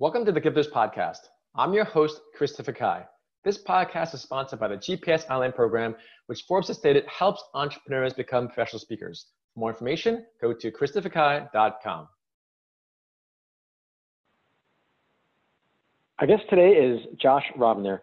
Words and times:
Welcome 0.00 0.24
to 0.24 0.32
the 0.32 0.40
Gifters 0.40 0.70
Podcast. 0.70 1.28
I'm 1.54 1.74
your 1.74 1.84
host, 1.84 2.22
Christopher 2.34 2.72
Kai. 2.72 3.04
This 3.44 3.62
podcast 3.62 4.14
is 4.14 4.22
sponsored 4.22 4.58
by 4.58 4.68
the 4.68 4.76
GPS 4.76 5.28
Online 5.28 5.52
program, 5.52 5.94
which 6.24 6.44
Forbes 6.48 6.68
has 6.68 6.78
stated 6.78 7.04
helps 7.04 7.44
entrepreneurs 7.52 8.14
become 8.14 8.46
professional 8.46 8.80
speakers. 8.80 9.26
For 9.52 9.60
more 9.60 9.68
information, 9.68 10.24
go 10.40 10.54
to 10.54 10.70
christopherkai.com. 10.70 12.08
Our 16.18 16.26
guest 16.26 16.44
today 16.48 16.70
is 16.70 17.00
Josh 17.20 17.44
Rovner. 17.58 18.00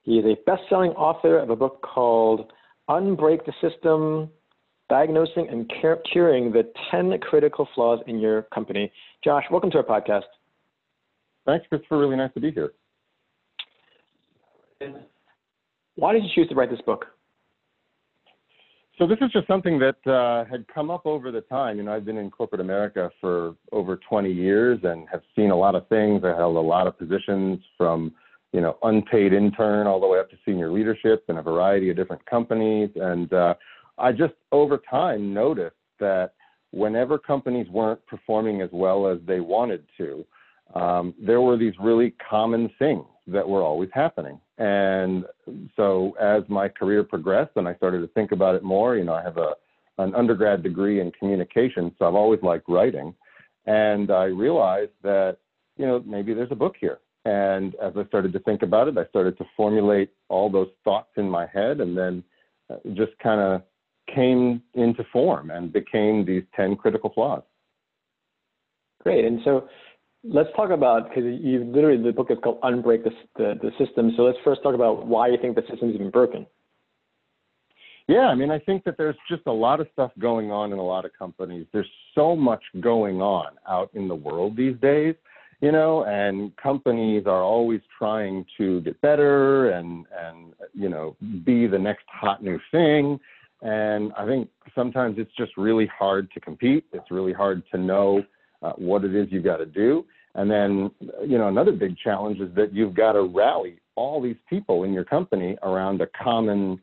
He 0.00 0.18
is 0.18 0.24
a 0.24 0.38
best-selling 0.46 0.92
author 0.92 1.38
of 1.38 1.50
a 1.50 1.56
book 1.56 1.82
called 1.82 2.54
Unbreak 2.88 3.44
the 3.44 3.52
System, 3.60 4.30
Diagnosing 4.88 5.48
and 5.50 5.70
Curing 6.10 6.52
the 6.52 6.72
10 6.90 7.18
Critical 7.20 7.68
Flaws 7.74 8.00
in 8.06 8.18
Your 8.18 8.44
Company. 8.54 8.90
Josh, 9.22 9.44
welcome 9.50 9.70
to 9.72 9.76
our 9.76 9.84
podcast. 9.84 10.22
Thanks, 11.46 11.66
Christopher. 11.68 11.98
Really 11.98 12.16
nice 12.16 12.32
to 12.34 12.40
be 12.40 12.50
here. 12.50 12.72
Why 15.96 16.12
did 16.12 16.24
you 16.24 16.30
choose 16.34 16.48
to 16.48 16.54
write 16.54 16.70
this 16.70 16.80
book? 16.80 17.06
So 18.98 19.08
this 19.08 19.18
is 19.20 19.32
just 19.32 19.48
something 19.48 19.80
that 19.80 20.06
uh, 20.10 20.44
had 20.48 20.66
come 20.72 20.88
up 20.88 21.04
over 21.04 21.32
the 21.32 21.40
time. 21.42 21.78
You 21.78 21.82
know, 21.82 21.92
I've 21.92 22.04
been 22.04 22.16
in 22.16 22.30
corporate 22.30 22.60
America 22.60 23.10
for 23.20 23.56
over 23.72 23.96
20 24.08 24.32
years 24.32 24.78
and 24.84 25.08
have 25.10 25.22
seen 25.34 25.50
a 25.50 25.56
lot 25.56 25.74
of 25.74 25.88
things. 25.88 26.22
I 26.24 26.28
held 26.28 26.56
a 26.56 26.60
lot 26.60 26.86
of 26.86 26.96
positions 26.96 27.58
from, 27.76 28.12
you 28.52 28.60
know, 28.60 28.78
unpaid 28.84 29.32
intern 29.32 29.88
all 29.88 30.00
the 30.00 30.06
way 30.06 30.20
up 30.20 30.30
to 30.30 30.36
senior 30.44 30.70
leadership 30.70 31.24
in 31.28 31.38
a 31.38 31.42
variety 31.42 31.90
of 31.90 31.96
different 31.96 32.24
companies. 32.26 32.88
And 32.94 33.32
uh, 33.32 33.54
I 33.98 34.12
just 34.12 34.34
over 34.52 34.78
time 34.88 35.34
noticed 35.34 35.74
that 35.98 36.34
whenever 36.70 37.18
companies 37.18 37.68
weren't 37.70 38.04
performing 38.06 38.60
as 38.60 38.70
well 38.72 39.08
as 39.08 39.18
they 39.26 39.40
wanted 39.40 39.84
to, 39.98 40.24
um, 40.74 41.14
there 41.20 41.40
were 41.40 41.56
these 41.56 41.74
really 41.80 42.14
common 42.30 42.70
things 42.78 43.04
that 43.26 43.48
were 43.48 43.62
always 43.62 43.90
happening. 43.92 44.40
And 44.58 45.24
so 45.76 46.16
as 46.20 46.42
my 46.48 46.68
career 46.68 47.04
progressed 47.04 47.52
and 47.56 47.66
I 47.68 47.74
started 47.74 48.00
to 48.00 48.08
think 48.08 48.32
about 48.32 48.54
it 48.54 48.62
more, 48.62 48.96
you 48.96 49.04
know, 49.04 49.14
I 49.14 49.22
have 49.22 49.38
a 49.38 49.52
an 49.98 50.14
undergrad 50.14 50.62
degree 50.62 51.00
in 51.00 51.12
communication, 51.12 51.94
so 51.98 52.06
I've 52.06 52.16
always 52.16 52.42
liked 52.42 52.68
writing. 52.68 53.14
And 53.66 54.10
I 54.10 54.24
realized 54.24 54.90
that, 55.02 55.38
you 55.76 55.86
know, 55.86 56.02
maybe 56.04 56.34
there's 56.34 56.50
a 56.50 56.56
book 56.56 56.74
here. 56.80 56.98
And 57.24 57.74
as 57.76 57.92
I 57.96 58.04
started 58.06 58.32
to 58.32 58.40
think 58.40 58.62
about 58.62 58.88
it, 58.88 58.98
I 58.98 59.06
started 59.06 59.38
to 59.38 59.44
formulate 59.56 60.10
all 60.28 60.50
those 60.50 60.68
thoughts 60.82 61.10
in 61.16 61.28
my 61.30 61.46
head 61.46 61.80
and 61.80 61.96
then 61.96 62.24
uh, 62.70 62.76
just 62.94 63.12
kind 63.22 63.40
of 63.40 63.62
came 64.14 64.62
into 64.74 65.04
form 65.12 65.50
and 65.50 65.72
became 65.72 66.24
these 66.24 66.42
10 66.54 66.76
critical 66.76 67.10
flaws. 67.14 67.42
Great. 69.02 69.24
And 69.24 69.40
so 69.44 69.68
let's 70.24 70.48
talk 70.56 70.70
about 70.70 71.08
because 71.08 71.24
you 71.24 71.64
literally 71.64 72.02
the 72.02 72.12
book 72.12 72.30
is 72.30 72.38
called 72.42 72.60
Unbreak 72.62 73.04
the, 73.04 73.10
the, 73.36 73.54
the 73.62 73.84
System. 73.84 74.12
So 74.16 74.22
let's 74.22 74.38
first 74.44 74.62
talk 74.62 74.74
about 74.74 75.06
why 75.06 75.28
you 75.28 75.38
think 75.40 75.54
the 75.54 75.62
system 75.68 75.90
is 75.90 75.94
even 75.94 76.10
broken. 76.10 76.46
Yeah, 78.06 78.26
I 78.26 78.34
mean, 78.34 78.50
I 78.50 78.58
think 78.58 78.84
that 78.84 78.96
there's 78.98 79.16
just 79.30 79.42
a 79.46 79.52
lot 79.52 79.80
of 79.80 79.86
stuff 79.92 80.10
going 80.18 80.50
on 80.50 80.72
in 80.72 80.78
a 80.78 80.82
lot 80.82 81.06
of 81.06 81.12
companies. 81.18 81.66
There's 81.72 81.88
so 82.14 82.36
much 82.36 82.62
going 82.80 83.22
on 83.22 83.52
out 83.66 83.90
in 83.94 84.08
the 84.08 84.14
world 84.14 84.56
these 84.56 84.76
days, 84.82 85.14
you 85.62 85.72
know, 85.72 86.04
and 86.04 86.54
companies 86.56 87.24
are 87.26 87.42
always 87.42 87.80
trying 87.98 88.44
to 88.58 88.82
get 88.82 89.00
better 89.00 89.70
and 89.70 90.06
and 90.18 90.52
you 90.74 90.88
know 90.88 91.16
be 91.44 91.66
the 91.66 91.78
next 91.78 92.04
hot 92.08 92.42
new 92.42 92.58
thing. 92.70 93.18
And 93.62 94.12
I 94.18 94.26
think 94.26 94.50
sometimes 94.74 95.16
it's 95.18 95.34
just 95.38 95.52
really 95.56 95.86
hard 95.86 96.30
to 96.32 96.40
compete. 96.40 96.84
It's 96.92 97.10
really 97.10 97.32
hard 97.32 97.62
to 97.72 97.78
know 97.78 98.22
uh, 98.62 98.72
what 98.72 99.04
it 99.04 99.14
is 99.14 99.28
you've 99.30 99.44
got 99.44 99.58
to 99.58 99.66
do. 99.66 100.04
And 100.34 100.50
then, 100.50 100.90
you 101.26 101.38
know, 101.38 101.48
another 101.48 101.72
big 101.72 101.96
challenge 101.96 102.40
is 102.40 102.52
that 102.56 102.74
you've 102.74 102.94
got 102.94 103.12
to 103.12 103.22
rally 103.22 103.78
all 103.94 104.20
these 104.20 104.36
people 104.50 104.82
in 104.84 104.92
your 104.92 105.04
company 105.04 105.56
around 105.62 106.00
a 106.00 106.06
common 106.22 106.80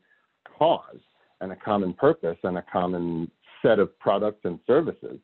cause 0.58 1.00
and 1.42 1.52
a 1.52 1.56
common 1.56 1.94
purpose 1.94 2.38
and 2.44 2.58
a 2.58 2.66
common 2.72 3.30
set 3.62 3.80
of 3.80 3.98
products 4.00 4.42
and 4.44 4.60
services. 4.66 5.20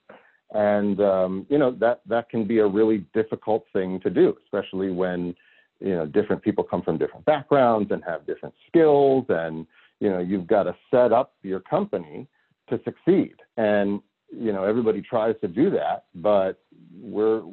And 0.54 1.02
um, 1.02 1.46
you 1.50 1.58
know 1.58 1.72
that 1.80 2.02
that 2.08 2.30
can 2.30 2.46
be 2.48 2.60
a 2.60 2.68
really 2.68 3.06
difficult 3.14 3.66
thing 3.74 4.00
to 4.02 4.10
do, 4.10 4.38
especially 4.46 4.92
when 4.92 5.36
you 5.80 5.94
know 5.94 6.06
different 6.06 6.42
people 6.42 6.64
come 6.64 6.82
from 6.82 6.98
different 6.98 7.26
backgrounds 7.26 7.92
and 7.92 8.02
have 8.06 8.26
different 8.26 8.56
skills, 8.68 9.26
and 9.28 9.68
you 10.00 10.10
know 10.10 10.20
you've 10.20 10.48
got 10.48 10.64
to 10.64 10.76
set 10.90 11.12
up 11.12 11.34
your 11.44 11.60
company 11.60 12.28
to 12.70 12.80
succeed. 12.86 13.36
And 13.58 14.02
you 14.32 14.54
know 14.54 14.64
everybody 14.64 15.02
tries 15.02 15.36
to 15.42 15.50
do 15.50 15.70
that, 15.72 16.06
but 16.16 16.62
we're 16.98 17.44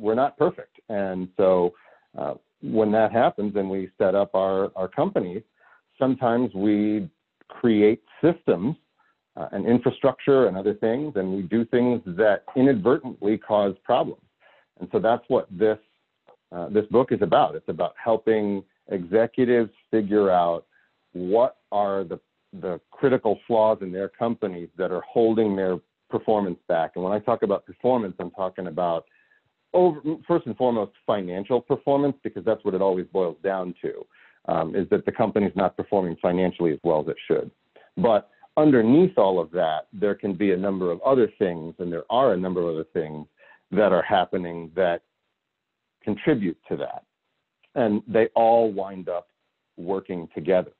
we're 0.00 0.14
not 0.14 0.36
perfect, 0.36 0.80
and 0.88 1.28
so 1.36 1.74
uh, 2.18 2.34
when 2.62 2.90
that 2.92 3.12
happens 3.12 3.54
and 3.56 3.68
we 3.68 3.90
set 3.98 4.14
up 4.14 4.34
our 4.34 4.70
our 4.76 4.88
companies, 4.88 5.42
sometimes 5.98 6.52
we 6.54 7.08
create 7.48 8.02
systems 8.22 8.76
uh, 9.36 9.48
and 9.52 9.66
infrastructure 9.66 10.46
and 10.46 10.56
other 10.56 10.74
things, 10.74 11.12
and 11.16 11.32
we 11.32 11.42
do 11.42 11.64
things 11.66 12.00
that 12.06 12.44
inadvertently 12.56 13.38
cause 13.38 13.74
problems, 13.84 14.22
and 14.80 14.88
so 14.92 14.98
that's 14.98 15.24
what 15.28 15.46
this 15.50 15.78
uh, 16.52 16.68
this 16.70 16.86
book 16.90 17.12
is 17.12 17.22
about. 17.22 17.54
It's 17.54 17.68
about 17.68 17.94
helping 18.02 18.62
executives 18.88 19.70
figure 19.90 20.30
out 20.30 20.66
what 21.12 21.58
are 21.72 22.04
the 22.04 22.18
the 22.60 22.80
critical 22.90 23.38
flaws 23.46 23.78
in 23.80 23.92
their 23.92 24.08
companies 24.08 24.68
that 24.76 24.90
are 24.90 25.02
holding 25.02 25.54
their 25.54 25.78
performance 26.10 26.58
back. 26.68 26.92
And 26.94 27.04
when 27.04 27.12
I 27.12 27.20
talk 27.20 27.42
about 27.42 27.64
performance, 27.64 28.14
I'm 28.18 28.32
talking 28.32 28.66
about 28.66 29.04
over, 29.72 30.00
first 30.26 30.46
and 30.46 30.56
foremost 30.56 30.92
financial 31.06 31.60
performance 31.60 32.16
because 32.22 32.44
that's 32.44 32.64
what 32.64 32.74
it 32.74 32.82
always 32.82 33.06
boils 33.12 33.36
down 33.42 33.74
to. 33.82 34.06
Um, 34.48 34.74
is 34.74 34.88
that 34.88 35.04
the 35.04 35.12
company's 35.12 35.52
not 35.54 35.76
performing 35.76 36.16
financially 36.20 36.72
as 36.72 36.78
well 36.82 37.00
as 37.02 37.08
it 37.08 37.16
should. 37.28 37.50
But 37.98 38.30
underneath 38.56 39.16
all 39.18 39.38
of 39.38 39.50
that, 39.52 39.86
there 39.92 40.14
can 40.14 40.34
be 40.34 40.52
a 40.52 40.56
number 40.56 40.90
of 40.90 41.00
other 41.02 41.30
things, 41.38 41.74
and 41.78 41.92
there 41.92 42.04
are 42.10 42.32
a 42.32 42.36
number 42.36 42.62
of 42.62 42.68
other 42.74 42.86
things 42.92 43.26
that 43.70 43.92
are 43.92 44.02
happening 44.02 44.70
that 44.74 45.02
contribute 46.02 46.56
to 46.68 46.76
that. 46.78 47.04
And 47.74 48.02
they 48.08 48.28
all 48.34 48.72
wind 48.72 49.08
up 49.08 49.28
working 49.76 50.28
together. 50.34 50.72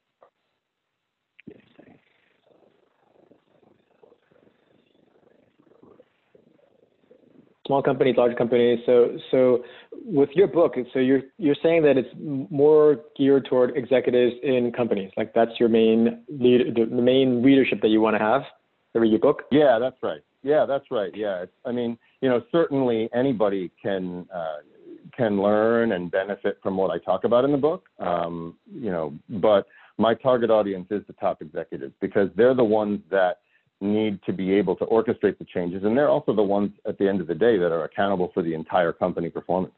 Small 7.71 7.83
companies, 7.85 8.17
large 8.17 8.37
companies. 8.37 8.81
So, 8.85 9.17
so 9.31 9.63
with 10.05 10.31
your 10.35 10.49
book, 10.49 10.75
so 10.93 10.99
you're 10.99 11.23
you're 11.39 11.55
saying 11.63 11.83
that 11.83 11.97
it's 11.97 12.09
more 12.51 12.99
geared 13.17 13.45
toward 13.45 13.77
executives 13.77 14.35
in 14.43 14.73
companies. 14.77 15.13
Like 15.17 15.33
that's 15.35 15.53
your 15.61 15.69
main 15.69 16.25
lead, 16.29 16.75
the 16.75 16.87
main 16.87 17.45
readership 17.45 17.81
that 17.83 17.89
you 17.89 18.01
want 18.01 18.15
to 18.15 18.19
have 18.19 18.43
to 18.93 18.99
read 18.99 19.11
your 19.11 19.21
book. 19.21 19.43
Yeah, 19.53 19.79
that's 19.81 19.97
right. 20.03 20.21
Yeah, 20.43 20.67
that's 20.67 20.87
right. 20.91 21.13
Yeah, 21.15 21.43
it's, 21.43 21.53
I 21.65 21.71
mean, 21.71 21.97
you 22.23 22.29
know, 22.29 22.43
certainly 22.51 23.09
anybody 23.15 23.71
can 23.81 24.27
uh, 24.35 24.57
can 25.17 25.41
learn 25.41 25.93
and 25.93 26.11
benefit 26.11 26.59
from 26.65 26.77
what 26.77 26.91
I 26.91 26.99
talk 26.99 27.23
about 27.23 27.45
in 27.45 27.53
the 27.53 27.59
book. 27.59 27.85
Um, 28.01 28.57
you 28.75 28.91
know, 28.91 29.15
but 29.29 29.69
my 29.97 30.15
target 30.15 30.51
audience 30.51 30.89
is 30.91 31.03
the 31.07 31.13
top 31.13 31.41
executives 31.41 31.95
because 32.01 32.31
they're 32.35 32.55
the 32.55 32.65
ones 32.65 32.99
that 33.13 33.39
need 33.81 34.21
to 34.27 34.33
be 34.33 34.53
able 34.53 34.77
to 34.77 34.85
orchestrate 34.87 35.39
the 35.39 35.47
changes, 35.53 35.85
and 35.85 35.97
they're 35.97 36.09
also 36.09 36.35
the 36.35 36.43
ones 36.43 36.71
at 36.87 36.99
the 36.99 37.09
end 37.09 37.21
of 37.21 37.27
the 37.27 37.35
day 37.35 37.57
that 37.59 37.73
are 37.73 37.85
accountable 37.85 38.31
for 38.35 38.43
the 38.43 38.55
entire 38.55 38.93
company 38.93 39.31
performance. 39.31 39.75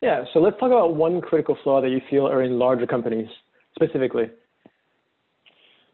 Yeah, 0.00 0.24
so 0.32 0.40
let's 0.40 0.58
talk 0.60 0.70
about 0.70 0.94
one 0.94 1.20
critical 1.20 1.56
flaw 1.64 1.80
that 1.80 1.88
you 1.88 2.00
feel 2.08 2.26
are 2.28 2.42
in 2.42 2.58
larger 2.58 2.86
companies 2.86 3.28
specifically. 3.74 4.30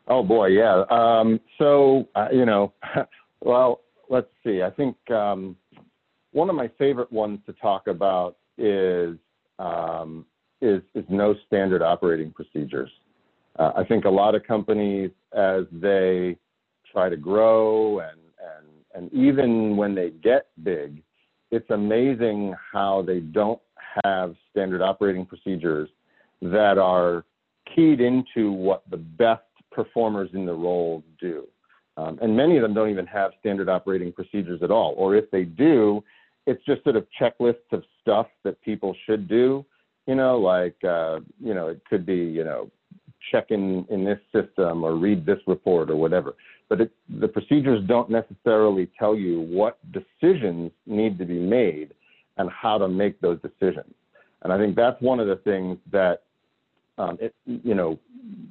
Oh 0.09 0.23
boy, 0.23 0.49
yeah. 0.49 0.85
Um, 0.91 1.41
so 1.59 2.09
uh, 2.15 2.29
you 2.33 2.45
know, 2.45 2.73
well, 3.41 3.81
let's 4.11 4.29
see. 4.45 4.63
I 4.63 4.71
think 4.71 4.97
um, 5.11 5.57
one 6.33 6.51
of 6.51 6.57
my 6.57 6.69
favorite 6.79 7.11
ones 7.11 7.41
to 7.47 7.53
talk 7.55 7.87
about 7.87 8.37
is 8.59 9.17
um, 9.59 10.27
is 10.61 10.83
is 10.95 11.05
no 11.09 11.35
standard 11.47 11.83
operating 11.83 12.31
procedures. 12.33 12.91
Uh, 13.59 13.73
I 13.77 13.85
think 13.85 14.05
a 14.05 14.11
lot 14.11 14.35
of 14.35 14.43
companies, 14.43 15.11
as 15.33 15.65
they 15.73 16.37
try 16.95 17.09
to 17.11 17.17
grow 17.17 17.99
and 17.99 18.21
and 18.39 18.67
and 18.95 19.13
even 19.13 19.77
when 19.77 19.95
they 19.95 20.11
get 20.11 20.47
big, 20.63 21.03
it's 21.51 21.69
amazing 21.71 22.55
how 22.73 23.03
they 23.03 23.21
don't 23.21 23.61
have 24.05 24.35
standard 24.51 24.81
operating 24.81 25.27
procedures 25.27 25.89
that 26.41 26.79
are 26.79 27.25
keyed 27.75 28.01
into 28.01 28.53
what 28.53 28.83
the 28.91 28.97
best 28.97 29.43
performers 29.73 30.31
in 30.33 30.47
the 30.47 30.53
role 30.53 31.03
do. 31.21 31.47
Um, 31.97 32.19
and 32.23 32.37
many 32.37 32.57
of 32.57 32.63
them 32.63 32.75
don't 32.75 32.91
even 32.91 33.07
have 33.07 33.33
standard 33.41 33.69
operating 33.69 34.13
procedures 34.13 34.63
at 34.63 34.71
all. 34.71 34.95
Or 34.97 35.17
if 35.17 35.31
they 35.31 35.45
do, 35.45 36.03
it's 36.47 36.65
just 36.65 36.83
sort 36.83 36.97
of 36.97 37.07
checklists 37.21 37.73
of 37.73 37.83
stuff 38.01 38.27
that 38.45 38.61
people 38.63 38.95
should 39.07 39.29
do. 39.29 39.65
You 40.07 40.17
know, 40.17 40.39
like, 40.39 40.77
uh, 40.85 41.21
you 41.41 41.55
know, 41.55 41.69
it 41.69 41.81
could 41.89 42.05
be, 42.05 42.17
you 42.17 42.45
know, 42.45 42.71
check 43.33 43.47
in 43.51 43.87
in 43.89 44.05
this 44.05 44.19
system 44.33 44.85
or 44.85 44.97
read 44.97 45.25
this 45.25 45.39
report 45.47 45.91
or 45.91 45.97
whatever 45.97 46.35
but 46.75 46.81
it, 46.81 46.91
the 47.21 47.29
procedures 47.29 47.81
don't 47.87 48.11
necessarily 48.11 48.91
tell 48.99 49.15
you 49.15 49.43
what 49.43 49.79
decisions 49.93 50.73
need 50.87 51.19
to 51.19 51.25
be 51.25 51.39
made 51.39 51.95
and 52.37 52.51
how 52.51 52.79
to 52.79 52.89
make 52.89 53.21
those 53.21 53.39
decisions. 53.43 53.95
And 54.43 54.53
I 54.53 54.59
think 54.59 54.75
that's 54.75 55.01
one 55.01 55.21
of 55.21 55.29
the 55.29 55.37
things 55.37 55.79
that, 55.93 56.25
um, 56.99 57.17
it, 57.21 57.33
you 57.47 57.77
know, 57.77 57.97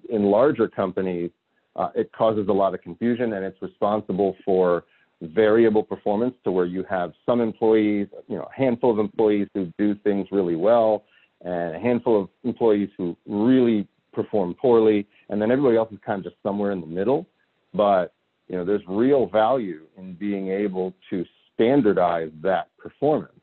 in 0.10 0.24
larger 0.24 0.70
companies, 0.70 1.32
uh, 1.76 1.90
it 1.96 2.14
causes 2.14 2.48
a 2.48 2.54
lot 2.54 2.74
of 2.74 2.82
confusion 2.82 3.34
and 3.34 3.44
it's 3.44 3.62
responsible 3.62 4.38
for 4.46 4.86
variable 5.22 5.84
performance 5.84 6.36
to 6.46 6.52
where 6.52 6.66
you 6.66 6.86
have 6.90 7.12
some 7.26 7.42
employees, 7.42 8.08
you 8.30 8.38
know, 8.38 8.48
a 8.50 8.58
handful 8.58 8.90
of 8.90 9.00
employees 9.00 9.50
who 9.54 9.68
do 9.78 9.96
things 9.96 10.28
really 10.32 10.56
well 10.56 11.04
and 11.42 11.76
a 11.76 11.80
handful 11.80 12.22
of 12.22 12.30
employees 12.46 12.90
who 12.98 13.18
really 13.28 13.86
perform 14.14 14.54
poorly, 14.54 15.06
and 15.28 15.42
then 15.42 15.52
everybody 15.52 15.76
else 15.76 15.92
is 15.92 16.00
kind 16.06 16.20
of 16.20 16.24
just 16.24 16.42
somewhere 16.42 16.72
in 16.72 16.80
the 16.80 16.88
middle. 16.88 17.28
But 17.74 18.14
you 18.48 18.58
know, 18.58 18.66
there's 18.66 18.82
real 18.88 19.28
value 19.28 19.82
in 19.98 20.14
being 20.14 20.50
able 20.50 20.94
to 21.10 21.26
standardize 21.54 22.32
that 22.42 22.70
performance 22.78 23.34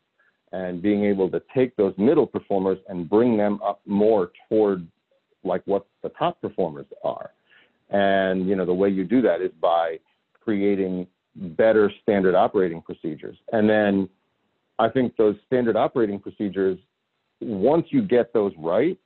and 0.52 0.82
being 0.82 1.04
able 1.04 1.30
to 1.30 1.42
take 1.54 1.76
those 1.76 1.94
middle 1.96 2.26
performers 2.26 2.78
and 2.88 3.08
bring 3.08 3.36
them 3.36 3.60
up 3.64 3.80
more 3.86 4.32
toward 4.48 4.86
like 5.44 5.62
what 5.64 5.86
the 6.02 6.08
top 6.10 6.40
performers 6.40 6.86
are. 7.04 7.30
And 7.90 8.48
you 8.48 8.56
know, 8.56 8.66
the 8.66 8.74
way 8.74 8.88
you 8.88 9.04
do 9.04 9.22
that 9.22 9.40
is 9.40 9.52
by 9.60 9.98
creating 10.42 11.06
better 11.34 11.90
standard 12.02 12.34
operating 12.34 12.82
procedures. 12.82 13.36
And 13.52 13.68
then 13.68 14.08
I 14.78 14.88
think 14.88 15.16
those 15.16 15.36
standard 15.46 15.76
operating 15.76 16.18
procedures 16.18 16.78
once 17.40 17.86
you 17.90 18.02
get 18.02 18.32
those 18.32 18.52
right, 18.58 18.98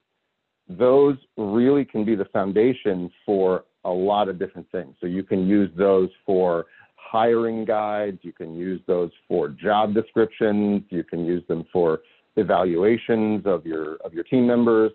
those 0.68 1.16
really 1.36 1.84
can 1.84 2.04
be 2.04 2.14
the 2.14 2.24
foundation 2.26 3.10
for 3.24 3.64
a 3.84 3.90
lot 3.90 4.28
of 4.28 4.38
different 4.38 4.70
things. 4.70 4.94
So 5.00 5.06
you 5.06 5.22
can 5.22 5.46
use 5.46 5.70
those 5.76 6.08
for 6.24 6.66
hiring 6.96 7.64
guides, 7.64 8.18
you 8.22 8.32
can 8.32 8.56
use 8.56 8.80
those 8.86 9.10
for 9.28 9.48
job 9.48 9.94
descriptions, 9.94 10.82
you 10.90 11.04
can 11.04 11.24
use 11.24 11.42
them 11.48 11.64
for 11.72 12.00
evaluations 12.36 13.46
of 13.46 13.64
your 13.64 13.96
of 13.96 14.12
your 14.12 14.24
team 14.24 14.46
members. 14.46 14.92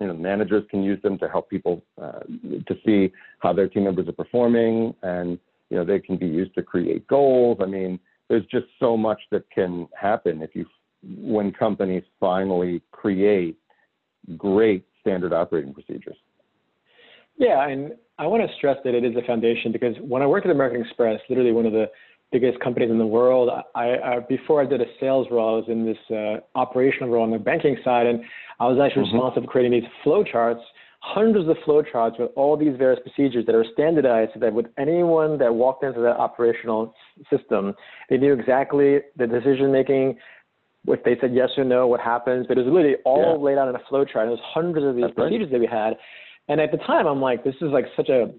You 0.00 0.08
know, 0.08 0.14
managers 0.14 0.64
can 0.70 0.82
use 0.82 1.00
them 1.02 1.18
to 1.18 1.28
help 1.28 1.48
people 1.48 1.82
uh, 2.00 2.20
to 2.20 2.76
see 2.84 3.10
how 3.38 3.54
their 3.54 3.68
team 3.68 3.84
members 3.84 4.08
are 4.08 4.12
performing, 4.12 4.94
and 5.02 5.38
you 5.70 5.76
know 5.78 5.84
they 5.84 6.00
can 6.00 6.16
be 6.16 6.26
used 6.26 6.54
to 6.56 6.62
create 6.62 7.06
goals. 7.06 7.58
I 7.62 7.66
mean, 7.66 7.98
there's 8.28 8.44
just 8.46 8.66
so 8.78 8.96
much 8.96 9.20
that 9.30 9.48
can 9.50 9.88
happen 9.98 10.42
if 10.42 10.50
you 10.54 10.66
when 11.02 11.52
companies 11.52 12.02
finally 12.20 12.82
create 12.90 13.56
great 14.36 14.84
standard 15.00 15.32
operating 15.32 15.72
procedures. 15.72 16.16
Yeah, 17.38 17.68
and 17.68 17.92
I 18.18 18.26
want 18.26 18.48
to 18.48 18.56
stress 18.56 18.78
that 18.84 18.94
it 18.94 19.04
is 19.04 19.14
a 19.16 19.26
foundation 19.26 19.72
because 19.72 19.94
when 20.00 20.22
I 20.22 20.26
worked 20.26 20.46
at 20.46 20.52
American 20.52 20.80
Express, 20.80 21.20
literally 21.28 21.52
one 21.52 21.66
of 21.66 21.72
the 21.72 21.86
biggest 22.32 22.58
companies 22.60 22.90
in 22.90 22.98
the 22.98 23.06
world, 23.06 23.50
I, 23.74 23.80
I 23.80 24.18
before 24.26 24.62
I 24.62 24.66
did 24.66 24.80
a 24.80 24.86
sales 24.98 25.26
role, 25.30 25.54
I 25.54 25.58
was 25.58 25.68
in 25.68 25.84
this 25.84 25.98
uh, 26.10 26.40
operational 26.58 27.10
role 27.10 27.24
on 27.24 27.30
the 27.30 27.38
banking 27.38 27.76
side, 27.84 28.06
and 28.06 28.20
I 28.58 28.64
was 28.64 28.78
actually 28.82 29.04
mm-hmm. 29.04 29.16
responsible 29.16 29.46
for 29.46 29.52
creating 29.52 29.72
these 29.80 29.90
flow 30.02 30.24
charts, 30.24 30.62
hundreds 31.00 31.48
of 31.48 31.56
flow 31.64 31.82
charts 31.82 32.16
with 32.18 32.30
all 32.36 32.56
these 32.56 32.76
various 32.76 33.00
procedures 33.02 33.44
that 33.46 33.54
are 33.54 33.64
standardized 33.72 34.32
so 34.34 34.40
that 34.40 34.52
with 34.52 34.66
anyone 34.78 35.38
that 35.38 35.54
walked 35.54 35.84
into 35.84 36.00
that 36.00 36.16
operational 36.16 36.94
system, 37.30 37.74
they 38.08 38.16
knew 38.16 38.32
exactly 38.32 38.98
the 39.16 39.26
decision 39.26 39.70
making, 39.70 40.16
if 40.88 41.04
they 41.04 41.16
said 41.20 41.34
yes 41.34 41.50
or 41.56 41.64
no, 41.64 41.86
what 41.86 42.00
happens. 42.00 42.46
But 42.48 42.58
it 42.58 42.64
was 42.64 42.72
literally 42.72 42.96
all 43.04 43.36
yeah. 43.38 43.44
laid 43.44 43.58
out 43.58 43.68
in 43.68 43.76
a 43.76 43.84
flow 43.88 44.04
chart. 44.04 44.28
There's 44.28 44.40
hundreds 44.42 44.86
of 44.86 44.96
these 44.96 45.04
That's 45.04 45.14
procedures 45.14 45.52
right. 45.52 45.52
that 45.52 45.60
we 45.60 45.66
had. 45.66 45.94
And 46.48 46.60
at 46.60 46.70
the 46.70 46.78
time, 46.78 47.06
I'm 47.06 47.20
like, 47.20 47.44
this 47.44 47.56
is 47.56 47.70
like 47.70 47.86
such 47.96 48.08
a 48.08 48.30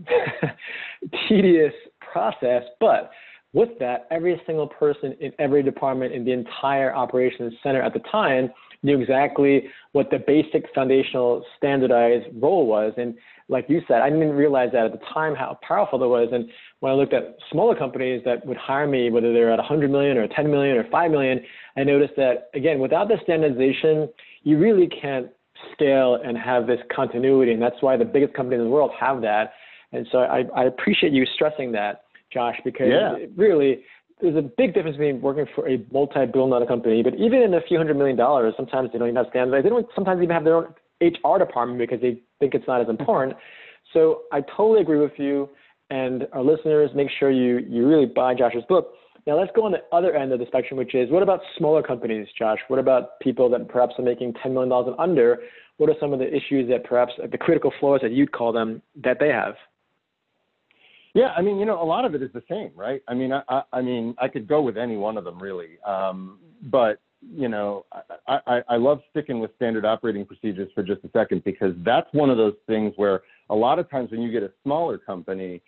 tedious 1.27 1.73
process. 1.99 2.63
But 2.79 3.11
with 3.53 3.69
that, 3.79 4.07
every 4.11 4.41
single 4.45 4.67
person 4.67 5.15
in 5.19 5.31
every 5.39 5.63
department 5.63 6.13
in 6.13 6.25
the 6.25 6.31
entire 6.31 6.93
operations 6.93 7.53
center 7.63 7.81
at 7.81 7.93
the 7.93 8.01
time 8.11 8.49
knew 8.83 9.01
exactly 9.01 9.67
what 9.93 10.09
the 10.11 10.19
basic 10.19 10.65
foundational 10.75 11.43
standardized 11.57 12.27
role 12.35 12.67
was. 12.67 12.93
And 12.97 13.15
like 13.49 13.65
you 13.69 13.81
said, 13.87 14.01
I 14.01 14.09
didn't 14.09 14.33
realize 14.33 14.69
that 14.73 14.85
at 14.85 14.91
the 14.91 15.05
time 15.13 15.33
how 15.33 15.57
powerful 15.67 15.97
that 15.99 16.07
was. 16.07 16.29
And 16.31 16.49
when 16.81 16.91
I 16.91 16.95
looked 16.95 17.13
at 17.13 17.37
smaller 17.51 17.75
companies 17.75 18.21
that 18.25 18.45
would 18.45 18.57
hire 18.57 18.87
me, 18.87 19.09
whether 19.09 19.33
they're 19.33 19.51
at 19.51 19.59
100 19.59 19.89
million 19.89 20.17
or 20.17 20.27
10 20.27 20.51
million 20.51 20.77
or 20.77 20.87
5 20.89 21.11
million, 21.11 21.41
I 21.75 21.83
noticed 21.83 22.13
that 22.17 22.49
again, 22.53 22.79
without 22.79 23.07
the 23.07 23.17
standardization, 23.23 24.09
you 24.43 24.57
really 24.57 24.87
can't 24.87 25.27
scale 25.73 26.19
and 26.23 26.37
have 26.37 26.67
this 26.67 26.79
continuity. 26.93 27.53
And 27.53 27.61
that's 27.61 27.81
why 27.81 27.97
the 27.97 28.05
biggest 28.05 28.33
companies 28.33 28.59
in 28.59 28.65
the 28.65 28.71
world 28.71 28.91
have 28.99 29.21
that. 29.21 29.53
And 29.91 30.07
so 30.11 30.19
I, 30.19 30.43
I 30.55 30.65
appreciate 30.65 31.13
you 31.13 31.25
stressing 31.35 31.71
that, 31.73 32.03
Josh, 32.31 32.59
because 32.63 32.87
yeah. 32.89 33.15
really 33.35 33.83
there's 34.21 34.35
a 34.35 34.41
big 34.41 34.73
difference 34.73 34.97
between 34.97 35.21
working 35.21 35.45
for 35.53 35.67
a 35.69 35.77
multi-billion 35.91 36.49
dollar 36.49 36.65
company, 36.65 37.03
but 37.03 37.13
even 37.15 37.41
in 37.41 37.53
a 37.53 37.61
few 37.61 37.77
hundred 37.77 37.97
million 37.97 38.17
dollars, 38.17 38.53
sometimes 38.57 38.89
they 38.91 38.97
don't 38.97 39.09
even 39.09 39.17
have 39.17 39.27
standardized. 39.29 39.65
They 39.65 39.69
don't 39.69 39.87
sometimes 39.93 40.21
even 40.21 40.33
have 40.33 40.43
their 40.43 40.55
own 40.55 40.73
HR 41.01 41.37
department 41.37 41.79
because 41.79 42.01
they 42.01 42.19
think 42.39 42.55
it's 42.55 42.67
not 42.67 42.81
as 42.81 42.89
important. 42.89 43.37
So 43.93 44.23
I 44.31 44.41
totally 44.41 44.81
agree 44.81 44.99
with 44.99 45.13
you. 45.17 45.49
And 45.89 46.27
our 46.33 46.43
listeners, 46.43 46.91
make 46.95 47.07
sure 47.17 47.31
you, 47.31 47.59
you 47.69 47.87
really 47.87 48.07
buy 48.07 48.33
Josh's 48.33 48.63
book. 48.67 48.93
Now 49.27 49.37
let's 49.37 49.51
go 49.53 49.65
on 49.65 49.73
the 49.73 49.83
other 49.91 50.15
end 50.15 50.31
of 50.31 50.39
the 50.39 50.45
spectrum, 50.45 50.77
which 50.77 50.95
is 50.95 51.11
what 51.11 51.21
about 51.21 51.41
smaller 51.57 51.83
companies, 51.83 52.27
Josh? 52.39 52.59
What 52.69 52.79
about 52.79 53.19
people 53.19 53.49
that 53.49 53.67
perhaps 53.67 53.93
are 53.99 54.03
making 54.03 54.33
$10 54.43 54.53
million 54.53 54.71
and 54.71 54.95
under? 54.97 55.39
What 55.75 55.89
are 55.89 55.95
some 55.99 56.13
of 56.13 56.19
the 56.19 56.33
issues 56.33 56.69
that 56.69 56.85
perhaps 56.85 57.11
the 57.29 57.37
critical 57.37 57.73
flaws 57.81 57.99
that 58.01 58.13
you'd 58.13 58.31
call 58.31 58.53
them 58.53 58.81
that 59.03 59.17
they 59.19 59.27
have? 59.27 59.55
Yeah, 61.13 61.33
I 61.35 61.41
mean, 61.41 61.57
you 61.57 61.65
know, 61.65 61.81
a 61.81 61.83
lot 61.83 62.05
of 62.05 62.15
it 62.15 62.23
is 62.23 62.29
the 62.33 62.43
same, 62.49 62.71
right? 62.73 63.01
I 63.07 63.13
mean, 63.13 63.33
I, 63.33 63.41
I, 63.49 63.61
I 63.73 63.81
mean, 63.81 64.15
I 64.17 64.29
could 64.29 64.47
go 64.47 64.61
with 64.61 64.77
any 64.77 64.95
one 64.95 65.17
of 65.17 65.25
them 65.25 65.39
really, 65.39 65.77
um, 65.85 66.39
but 66.63 67.01
you 67.21 67.49
know, 67.49 67.85
I, 68.27 68.39
I, 68.47 68.61
I 68.69 68.77
love 68.77 68.99
sticking 69.09 69.39
with 69.39 69.51
standard 69.55 69.83
operating 69.83 70.25
procedures 70.25 70.69
for 70.75 70.83
just 70.83 71.03
a 71.03 71.09
second 71.11 71.43
because 71.43 71.73
that's 71.83 72.07
one 72.11 72.29
of 72.29 72.37
those 72.37 72.53
things 72.67 72.93
where 72.95 73.21
a 73.49 73.55
lot 73.55 73.79
of 73.79 73.89
times 73.89 74.11
when 74.11 74.21
you 74.21 74.31
get 74.31 74.43
a 74.43 74.51
smaller 74.63 74.99
company, 74.99 75.61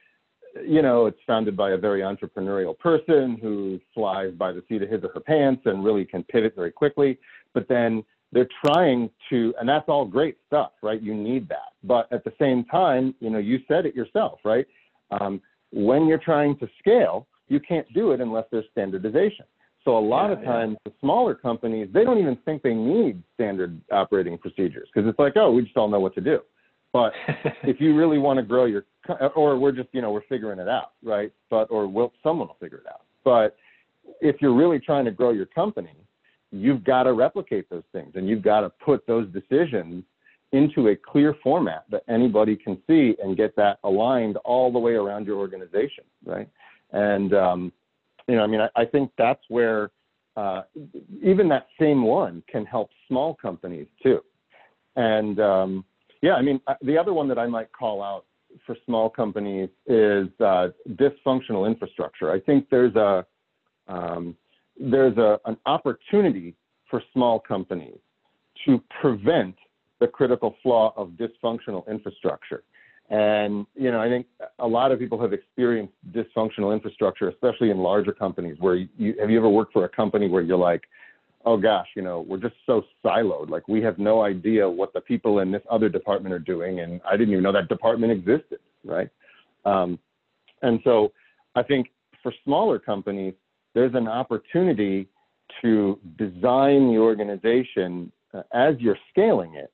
you 0.65 0.81
know, 0.81 1.05
it's 1.05 1.19
founded 1.27 1.55
by 1.55 1.71
a 1.71 1.77
very 1.77 2.01
entrepreneurial 2.01 2.77
person 2.77 3.37
who 3.41 3.79
flies 3.93 4.31
by 4.33 4.51
the 4.51 4.63
seat 4.67 4.81
of 4.81 4.89
his 4.89 5.03
or 5.03 5.09
her 5.13 5.19
pants 5.19 5.63
and 5.65 5.83
really 5.83 6.05
can 6.05 6.23
pivot 6.23 6.55
very 6.55 6.71
quickly. 6.71 7.17
But 7.53 7.67
then 7.67 8.03
they're 8.31 8.47
trying 8.65 9.09
to, 9.29 9.53
and 9.59 9.67
that's 9.67 9.87
all 9.87 10.05
great 10.05 10.37
stuff, 10.47 10.71
right? 10.83 11.01
You 11.01 11.15
need 11.15 11.49
that. 11.49 11.73
But 11.83 12.11
at 12.11 12.23
the 12.23 12.33
same 12.39 12.63
time, 12.65 13.15
you 13.19 13.29
know, 13.29 13.39
you 13.39 13.59
said 13.67 13.85
it 13.85 13.95
yourself, 13.95 14.39
right? 14.43 14.65
Um, 15.19 15.41
when 15.71 16.05
you're 16.07 16.19
trying 16.19 16.57
to 16.59 16.69
scale, 16.79 17.27
you 17.47 17.59
can't 17.59 17.91
do 17.93 18.11
it 18.11 18.21
unless 18.21 18.45
there's 18.51 18.65
standardization. 18.71 19.45
So 19.85 19.97
a 19.97 19.99
lot 19.99 20.27
yeah, 20.27 20.33
of 20.33 20.43
times, 20.43 20.77
yeah. 20.85 20.91
the 20.91 20.97
smaller 20.99 21.33
companies 21.33 21.87
they 21.93 22.03
don't 22.03 22.19
even 22.19 22.37
think 22.45 22.61
they 22.61 22.73
need 22.73 23.23
standard 23.33 23.79
operating 23.91 24.37
procedures 24.37 24.89
because 24.93 25.09
it's 25.09 25.17
like, 25.17 25.33
oh, 25.35 25.51
we 25.51 25.63
just 25.63 25.77
all 25.77 25.87
know 25.87 25.99
what 25.99 26.13
to 26.15 26.21
do. 26.21 26.39
But 26.93 27.13
if 27.63 27.79
you 27.79 27.95
really 27.95 28.17
want 28.17 28.37
to 28.37 28.43
grow 28.43 28.65
your, 28.65 28.85
or 29.35 29.57
we're 29.57 29.71
just, 29.71 29.89
you 29.91 30.01
know, 30.01 30.11
we're 30.11 30.27
figuring 30.29 30.59
it 30.59 30.67
out, 30.67 30.91
right? 31.03 31.31
But 31.49 31.65
or 31.71 31.87
will 31.87 32.13
someone 32.23 32.47
will 32.47 32.57
figure 32.59 32.79
it 32.79 32.87
out. 32.87 33.01
But 33.23 33.55
if 34.21 34.37
you're 34.41 34.55
really 34.55 34.79
trying 34.79 35.05
to 35.05 35.11
grow 35.11 35.31
your 35.31 35.45
company, 35.45 35.93
you've 36.51 36.83
got 36.83 37.03
to 37.03 37.13
replicate 37.13 37.69
those 37.69 37.83
things, 37.91 38.13
and 38.15 38.27
you've 38.27 38.41
got 38.41 38.61
to 38.61 38.69
put 38.69 39.05
those 39.05 39.27
decisions 39.31 40.03
into 40.51 40.87
a 40.87 40.95
clear 40.95 41.35
format 41.43 41.85
that 41.91 42.01
anybody 42.09 42.55
can 42.55 42.81
see 42.87 43.15
and 43.21 43.37
get 43.37 43.55
that 43.55 43.77
aligned 43.83 44.37
all 44.37 44.71
the 44.71 44.79
way 44.79 44.93
around 44.93 45.27
your 45.27 45.37
organization, 45.37 46.03
right? 46.25 46.49
And 46.91 47.33
um, 47.35 47.71
you 48.27 48.35
know, 48.35 48.43
I 48.43 48.47
mean, 48.47 48.61
I, 48.61 48.69
I 48.75 48.85
think 48.85 49.11
that's 49.17 49.41
where 49.47 49.91
uh, 50.37 50.61
even 51.23 51.49
that 51.49 51.67
same 51.79 52.03
one 52.03 52.43
can 52.49 52.65
help 52.65 52.89
small 53.07 53.35
companies 53.35 53.87
too. 54.01 54.21
And 54.95 55.39
um, 55.39 55.85
yeah, 56.21 56.33
I 56.33 56.41
mean, 56.41 56.59
uh, 56.67 56.75
the 56.81 56.97
other 56.97 57.13
one 57.13 57.27
that 57.29 57.39
I 57.39 57.47
might 57.47 57.71
call 57.71 58.01
out 58.01 58.25
for 58.65 58.75
small 58.85 59.09
companies 59.09 59.69
is 59.85 60.27
uh, 60.39 60.69
dysfunctional 60.91 61.67
infrastructure. 61.67 62.31
I 62.31 62.39
think 62.39 62.67
there's 62.69 62.95
a 62.95 63.25
um, 63.87 64.35
there's 64.79 65.17
a, 65.17 65.39
an 65.45 65.57
opportunity 65.65 66.55
for 66.89 67.01
small 67.13 67.39
companies 67.39 67.97
to 68.65 68.81
prevent 69.01 69.55
the 69.99 70.07
critical 70.07 70.55
flaw 70.63 70.93
of 70.95 71.09
dysfunctional 71.11 71.87
infrastructure. 71.87 72.63
And 73.09 73.65
you 73.75 73.91
know, 73.91 73.99
I 73.99 74.07
think 74.07 74.27
a 74.59 74.67
lot 74.67 74.91
of 74.91 74.99
people 74.99 75.19
have 75.21 75.33
experienced 75.33 75.93
dysfunctional 76.11 76.73
infrastructure, 76.73 77.29
especially 77.29 77.71
in 77.71 77.79
larger 77.79 78.11
companies. 78.11 78.57
Where 78.59 78.75
you 78.75 79.15
have 79.19 79.29
you 79.29 79.37
ever 79.37 79.49
worked 79.49 79.73
for 79.73 79.85
a 79.85 79.89
company 79.89 80.27
where 80.27 80.43
you're 80.43 80.57
like, 80.57 80.83
oh 81.45 81.57
gosh, 81.57 81.87
you 81.95 82.01
know, 82.01 82.25
we're 82.27 82.37
just 82.37 82.55
so 82.65 82.83
siloed. 83.03 83.49
Like 83.49 83.67
we 83.67 83.81
have 83.81 83.97
no 83.97 84.21
idea 84.23 84.69
what 84.69 84.93
the 84.93 85.01
people 85.01 85.39
in 85.39 85.51
this 85.51 85.61
other 85.69 85.89
department 85.89 86.33
are 86.33 86.39
doing, 86.39 86.81
and 86.81 87.01
I 87.09 87.17
didn't 87.17 87.31
even 87.31 87.43
know 87.43 87.53
that 87.53 87.69
department 87.69 88.11
existed, 88.11 88.59
right? 88.83 89.09
Um, 89.65 89.99
and 90.61 90.79
so, 90.83 91.11
I 91.55 91.63
think 91.63 91.87
for 92.21 92.33
smaller 92.43 92.79
companies, 92.79 93.33
there's 93.73 93.93
an 93.95 94.07
opportunity 94.07 95.07
to 95.61 95.99
design 96.17 96.91
the 96.91 96.97
organization 96.97 98.11
uh, 98.33 98.43
as 98.53 98.75
you're 98.79 98.97
scaling 99.09 99.55
it 99.55 99.71